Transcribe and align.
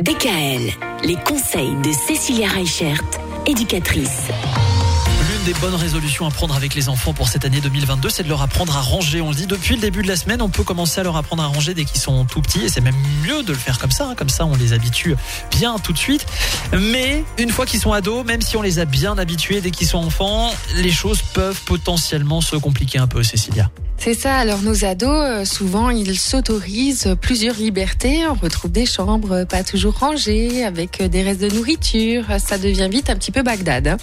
DKL, 0.00 0.70
les 1.02 1.16
conseils 1.16 1.74
de 1.82 1.90
Cécilia 1.90 2.46
Reichert, 2.46 3.00
éducatrice. 3.46 4.28
L'une 5.28 5.44
des 5.52 5.58
bonnes 5.58 5.74
résolutions 5.74 6.24
à 6.24 6.30
prendre 6.30 6.54
avec 6.54 6.76
les 6.76 6.88
enfants 6.88 7.12
pour 7.12 7.28
cette 7.28 7.44
année 7.44 7.60
2022, 7.60 8.08
c'est 8.08 8.22
de 8.22 8.28
leur 8.28 8.40
apprendre 8.40 8.76
à 8.76 8.80
ranger. 8.80 9.20
On 9.20 9.30
le 9.30 9.34
dit 9.34 9.48
depuis 9.48 9.74
le 9.74 9.80
début 9.80 10.02
de 10.02 10.06
la 10.06 10.14
semaine, 10.14 10.40
on 10.40 10.50
peut 10.50 10.62
commencer 10.62 11.00
à 11.00 11.02
leur 11.02 11.16
apprendre 11.16 11.42
à 11.42 11.46
ranger 11.46 11.74
dès 11.74 11.84
qu'ils 11.84 12.00
sont 12.00 12.24
tout 12.26 12.40
petits 12.40 12.62
et 12.64 12.68
c'est 12.68 12.80
même 12.80 12.94
mieux 13.26 13.42
de 13.42 13.50
le 13.52 13.58
faire 13.58 13.80
comme 13.80 13.90
ça. 13.90 14.06
hein. 14.10 14.14
Comme 14.14 14.28
ça, 14.28 14.46
on 14.46 14.54
les 14.54 14.72
habitue 14.72 15.16
bien 15.50 15.80
tout 15.80 15.92
de 15.92 15.98
suite. 15.98 16.24
Mais 16.78 17.24
une 17.36 17.50
fois 17.50 17.66
qu'ils 17.66 17.80
sont 17.80 17.92
ados, 17.92 18.24
même 18.24 18.40
si 18.40 18.56
on 18.56 18.62
les 18.62 18.78
a 18.78 18.84
bien 18.84 19.18
habitués 19.18 19.60
dès 19.60 19.72
qu'ils 19.72 19.88
sont 19.88 19.98
enfants, 19.98 20.54
les 20.76 20.92
choses 20.92 21.22
peuvent 21.34 21.60
potentiellement 21.62 22.40
se 22.40 22.54
compliquer 22.54 23.00
un 23.00 23.08
peu, 23.08 23.24
Cécilia. 23.24 23.68
C'est 24.00 24.14
ça, 24.14 24.36
alors 24.36 24.62
nos 24.62 24.84
ados, 24.84 25.10
euh, 25.10 25.44
souvent, 25.44 25.90
ils 25.90 26.18
s'autorisent 26.18 27.14
plusieurs 27.20 27.56
libertés. 27.56 28.26
On 28.26 28.34
retrouve 28.34 28.70
des 28.70 28.86
chambres 28.86 29.44
pas 29.44 29.62
toujours 29.64 29.98
rangées, 29.98 30.64
avec 30.64 31.02
des 31.02 31.22
restes 31.22 31.40
de 31.40 31.50
nourriture. 31.54 32.24
Ça 32.38 32.56
devient 32.58 32.88
vite 32.90 33.10
un 33.10 33.16
petit 33.16 33.32
peu 33.32 33.42
Bagdad. 33.42 33.88
hein. 33.88 33.96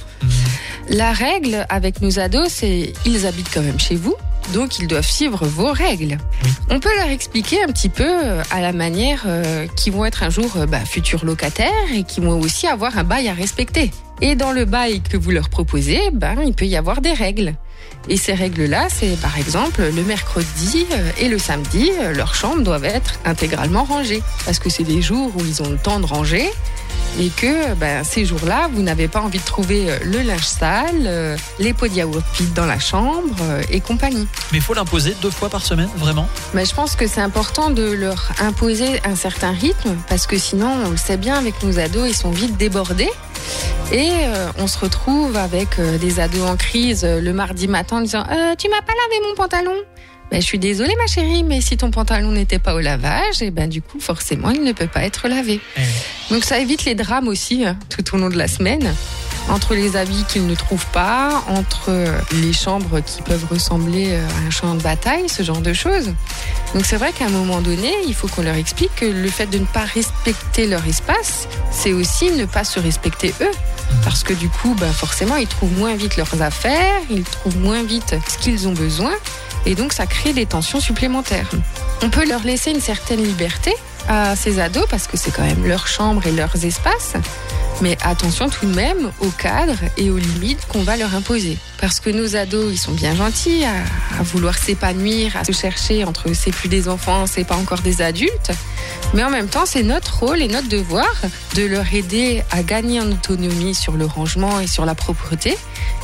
La 0.89 1.13
règle 1.13 1.65
avec 1.69 2.01
nos 2.01 2.19
ados, 2.19 2.49
c'est 2.49 2.93
ils 3.05 3.25
habitent 3.25 3.49
quand 3.51 3.63
même 3.63 3.79
chez 3.79 3.95
vous. 3.95 4.15
Donc 4.53 4.77
ils 4.77 4.85
doivent 4.87 5.09
suivre 5.09 5.43
vos 5.47 5.71
règles. 5.71 6.19
Oui. 6.43 6.49
On 6.69 6.79
peut 6.79 6.95
leur 6.99 7.09
expliquer 7.09 7.63
un 7.63 7.67
petit 7.67 7.89
peu 7.89 8.05
euh, 8.05 8.43
à 8.51 8.61
la 8.61 8.73
manière 8.73 9.23
euh, 9.25 9.65
qu'ils 9.75 9.93
vont 9.93 10.05
être 10.05 10.21
un 10.21 10.29
jour 10.29 10.51
euh, 10.57 10.67
bah, 10.67 10.81
futurs 10.85 11.25
locataires 11.25 11.71
et 11.95 12.03
qui 12.03 12.19
vont 12.21 12.39
aussi 12.39 12.67
avoir 12.67 12.95
un 12.99 13.03
bail 13.03 13.27
à 13.27 13.33
respecter. 13.33 13.89
Et 14.21 14.35
dans 14.35 14.51
le 14.51 14.65
bail 14.65 15.01
que 15.01 15.17
vous 15.17 15.31
leur 15.31 15.49
proposez, 15.49 15.99
ben, 16.13 16.35
il 16.45 16.53
peut 16.53 16.65
y 16.67 16.75
avoir 16.75 17.01
des 17.01 17.13
règles. 17.13 17.55
Et 18.07 18.17
ces 18.17 18.33
règles-là, 18.33 18.87
c'est 18.89 19.19
par 19.19 19.37
exemple 19.37 19.81
le 19.81 20.03
mercredi 20.03 20.85
euh, 20.91 21.11
et 21.17 21.27
le 21.27 21.39
samedi, 21.39 21.91
euh, 21.99 22.13
leurs 22.13 22.35
chambres 22.35 22.61
doivent 22.61 22.85
être 22.85 23.19
intégralement 23.25 23.83
rangées. 23.83 24.21
Parce 24.45 24.59
que 24.59 24.69
c'est 24.69 24.83
des 24.83 25.01
jours 25.01 25.31
où 25.35 25.39
ils 25.39 25.63
ont 25.63 25.69
le 25.69 25.77
temps 25.77 25.99
de 25.99 26.05
ranger 26.05 26.51
et 27.17 27.29
que 27.29 27.73
ben, 27.75 28.03
ces 28.03 28.25
jours-là, 28.25 28.69
vous 28.73 28.81
n'avez 28.81 29.07
pas 29.07 29.21
envie 29.21 29.39
de 29.39 29.43
trouver 29.45 29.89
euh, 29.89 29.97
le 30.03 30.21
linge 30.21 30.45
sale, 30.45 31.37
les 31.59 31.73
pots 31.73 31.87
de 31.87 31.93
yaourt 31.93 32.23
vides 32.37 32.53
dans 32.53 32.65
la 32.65 32.77
chambre 32.77 33.35
et 33.71 33.79
compagnie. 33.79 34.27
Mais 34.51 34.59
il 34.59 34.63
faut 34.63 34.73
l'imposer 34.73 35.15
deux 35.21 35.31
fois 35.31 35.49
par 35.49 35.65
semaine, 35.65 35.89
vraiment? 35.97 36.27
Mais 36.53 36.65
je 36.65 36.75
pense 36.75 36.95
que 36.95 37.07
c'est 37.07 37.21
important 37.21 37.71
de 37.71 37.91
leur 37.91 38.31
imposer 38.39 39.01
un 39.03 39.15
certain 39.15 39.51
rythme 39.51 39.95
parce 40.09 40.27
que 40.27 40.37
sinon, 40.37 40.71
on 40.85 40.89
le 40.91 40.97
sait 40.97 41.17
bien, 41.17 41.35
avec 41.35 41.63
nos 41.63 41.79
ados, 41.79 42.07
ils 42.07 42.15
sont 42.15 42.31
vite 42.31 42.57
débordés. 42.57 43.09
Et 43.91 44.09
euh, 44.11 44.47
on 44.57 44.67
se 44.67 44.79
retrouve 44.79 45.35
avec 45.37 45.79
euh, 45.79 45.97
des 45.97 46.19
ados 46.19 46.41
en 46.41 46.57
crise 46.57 47.03
euh, 47.03 47.21
le 47.21 47.33
mardi 47.33 47.67
matin 47.67 47.97
en 47.97 48.01
disant 48.01 48.23
Tu 48.57 48.67
m'as 48.67 48.81
pas 48.81 48.93
lavé 48.93 49.27
mon 49.27 49.35
pantalon 49.35 49.75
ben, 50.31 50.41
je 50.41 50.45
suis 50.47 50.57
désolée 50.57 50.95
ma 50.95 51.05
chérie, 51.05 51.43
mais 51.43 51.61
si 51.61 51.77
ton 51.77 51.91
pantalon 51.91 52.31
n'était 52.31 52.57
pas 52.57 52.73
au 52.73 52.79
lavage, 52.79 53.43
et 53.43 53.51
ben 53.51 53.69
du 53.69 53.83
coup 53.83 53.99
forcément 53.99 54.49
il 54.49 54.63
ne 54.63 54.71
peut 54.71 54.87
pas 54.87 55.03
être 55.03 55.27
lavé. 55.27 55.61
Eh 55.77 55.81
oui. 55.81 55.85
Donc 56.31 56.43
ça 56.43 56.57
évite 56.57 56.83
les 56.83 56.95
drames 56.95 57.27
aussi 57.27 57.63
hein, 57.63 57.77
tout 57.89 58.15
au 58.15 58.17
long 58.17 58.29
de 58.29 58.35
la 58.35 58.47
semaine. 58.47 58.91
Entre 59.49 59.75
les 59.75 59.95
habits 59.95 60.23
qu'ils 60.27 60.47
ne 60.47 60.55
trouvent 60.55 60.87
pas, 60.87 61.43
entre 61.47 61.91
les 62.41 62.53
chambres 62.53 63.01
qui 63.01 63.21
peuvent 63.21 63.45
ressembler 63.51 64.15
à 64.15 64.47
un 64.47 64.49
champ 64.49 64.73
de 64.73 64.81
bataille, 64.81 65.29
ce 65.29 65.43
genre 65.43 65.61
de 65.61 65.73
choses. 65.73 66.07
Donc 66.73 66.87
c'est 66.87 66.97
vrai 66.97 67.11
qu'à 67.13 67.27
un 67.27 67.29
moment 67.29 67.61
donné, 67.61 67.93
il 68.07 68.15
faut 68.15 68.27
qu'on 68.27 68.41
leur 68.41 68.55
explique 68.55 68.95
que 68.95 69.05
le 69.05 69.29
fait 69.29 69.45
de 69.45 69.59
ne 69.59 69.65
pas 69.65 69.85
respecter 69.85 70.65
leur 70.65 70.83
espace, 70.87 71.47
c'est 71.69 71.93
aussi 71.93 72.31
ne 72.31 72.45
pas 72.45 72.63
se 72.63 72.79
respecter 72.79 73.35
eux. 73.41 73.51
Parce 74.03 74.23
que 74.23 74.33
du 74.33 74.49
coup, 74.49 74.75
ben, 74.75 74.91
forcément, 74.91 75.35
ils 75.35 75.47
trouvent 75.47 75.77
moins 75.77 75.95
vite 75.95 76.17
leurs 76.17 76.41
affaires, 76.41 77.01
ils 77.09 77.23
trouvent 77.23 77.57
moins 77.57 77.83
vite 77.83 78.15
ce 78.27 78.37
qu'ils 78.37 78.67
ont 78.67 78.73
besoin, 78.73 79.13
et 79.65 79.75
donc 79.75 79.93
ça 79.93 80.05
crée 80.05 80.33
des 80.33 80.45
tensions 80.45 80.79
supplémentaires. 80.79 81.49
On 82.01 82.09
peut 82.09 82.27
leur 82.27 82.43
laisser 82.43 82.71
une 82.71 82.81
certaine 82.81 83.23
liberté 83.23 83.73
à 84.07 84.35
ces 84.35 84.59
ados 84.59 84.85
parce 84.89 85.07
que 85.07 85.17
c'est 85.17 85.31
quand 85.31 85.43
même 85.43 85.65
leur 85.65 85.87
chambre 85.87 86.25
et 86.27 86.31
leurs 86.31 86.63
espaces. 86.63 87.13
Mais 87.81 87.97
attention 88.01 88.49
tout 88.49 88.65
de 88.65 88.73
même 88.73 89.11
au 89.19 89.29
cadre 89.29 89.75
et 89.97 90.09
aux 90.09 90.17
limites 90.17 90.65
qu'on 90.67 90.83
va 90.83 90.97
leur 90.97 91.13
imposer. 91.13 91.57
Parce 91.79 91.99
que 91.99 92.09
nos 92.09 92.35
ados, 92.35 92.71
ils 92.71 92.77
sont 92.77 92.93
bien 92.93 93.15
gentils 93.15 93.63
à, 93.65 94.19
à 94.19 94.23
vouloir 94.23 94.57
s'épanouir, 94.57 95.35
à 95.35 95.43
se 95.43 95.51
chercher 95.51 96.03
entre 96.05 96.33
c'est 96.33 96.51
plus 96.51 96.69
des 96.69 96.87
enfants, 96.87 97.27
c'est 97.27 97.43
pas 97.43 97.55
encore 97.55 97.81
des 97.81 98.01
adultes. 98.01 98.51
Mais 99.13 99.23
en 99.23 99.29
même 99.29 99.47
temps, 99.47 99.65
c'est 99.65 99.83
notre 99.83 100.19
rôle 100.19 100.41
et 100.41 100.47
notre 100.47 100.69
devoir 100.69 101.09
de 101.55 101.63
leur 101.63 101.93
aider 101.93 102.43
à 102.51 102.63
gagner 102.63 103.01
en 103.01 103.11
autonomie 103.11 103.75
sur 103.75 103.93
le 103.93 104.05
rangement 104.05 104.59
et 104.59 104.67
sur 104.67 104.85
la 104.85 104.95
propreté. 104.95 105.57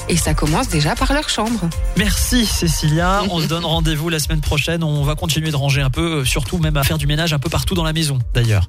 Et 0.10 0.18
ça 0.18 0.34
commence 0.34 0.68
déjà 0.68 0.96
par 0.96 1.14
leur 1.14 1.30
chambre. 1.30 1.70
Merci 1.98 2.46
Cécilia. 2.46 3.24
On 3.30 3.40
se 3.40 3.48
donne 3.48 3.66
rendez-vous 3.66 4.10
la 4.10 4.20
semaine 4.20 4.42
prochaine. 4.42 4.84
On 4.84 5.04
va 5.04 5.16
continuer 5.16 5.52
de 5.52 5.56
ranger 5.56 5.82
un 5.82 5.90
peu, 5.90 6.20
euh, 6.20 6.26
surtout 6.26 6.58
même 6.58 6.78
à 6.78 6.84
faire 6.84 6.98
du 6.98 7.08
ménage 7.08 7.34
un 7.34 7.40
peu 7.40 7.50
partout 7.50 7.76
dans 7.76 7.84
la 7.84 7.94
maison 7.94 8.20
d'ailleurs. 8.34 8.68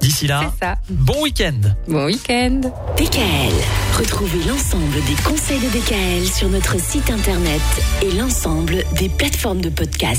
D'ici 0.00 0.26
là, 0.26 0.52
ça. 0.58 0.76
bon 0.88 1.22
week-end. 1.22 1.60
Bon 1.86 2.06
week-end. 2.06 2.60
DKL. 2.96 3.52
Retrouvez 3.98 4.42
l'ensemble 4.48 4.94
des 5.06 5.22
conseils 5.22 5.60
de 5.60 5.68
DKL 5.68 6.26
sur 6.26 6.48
notre 6.48 6.80
site 6.80 7.10
internet 7.10 7.60
et 8.02 8.10
l'ensemble 8.12 8.82
des 8.98 9.10
plateformes 9.10 9.60
de 9.60 9.68
podcast. 9.68 10.18